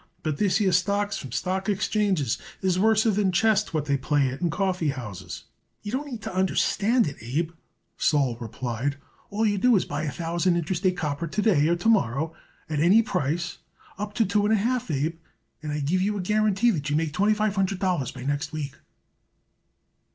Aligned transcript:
But 0.23 0.37
this 0.37 0.57
here 0.57 0.71
stocks 0.71 1.19
from 1.19 1.31
stock 1.31 1.69
exchanges 1.69 2.39
is 2.59 2.79
worser 2.79 3.11
than 3.11 3.31
chest 3.31 3.71
what 3.71 3.85
they 3.85 3.97
play 3.97 4.29
it 4.29 4.41
in 4.41 4.49
coffee 4.49 4.89
houses." 4.89 5.43
"You 5.83 5.91
don't 5.91 6.07
need 6.09 6.23
to 6.23 6.33
understand 6.33 7.05
it, 7.05 7.17
Abe," 7.21 7.51
Sol 7.97 8.35
replied. 8.41 8.97
"All 9.29 9.45
you 9.45 9.59
do 9.59 9.75
is 9.75 9.83
to 9.83 9.89
buy 9.89 10.01
a 10.05 10.11
thousand 10.11 10.55
Interstate 10.55 10.97
Copper 10.97 11.27
to 11.27 11.41
day 11.43 11.67
or 11.67 11.75
to 11.75 11.87
morrow 11.87 12.33
at 12.67 12.79
any 12.79 13.03
price 13.03 13.59
up 13.99 14.15
to 14.15 14.25
two 14.25 14.43
and 14.43 14.53
a 14.53 14.57
half, 14.57 14.89
Abe, 14.89 15.19
and 15.61 15.71
I 15.71 15.81
give 15.81 16.01
you 16.01 16.17
a 16.17 16.21
guarantee 16.21 16.71
that 16.71 16.89
you 16.89 16.95
make 16.95 17.13
twenty 17.13 17.35
five 17.35 17.55
hundred 17.55 17.77
dollars 17.77 18.09
by 18.11 18.23
next 18.23 18.51
week." 18.51 18.73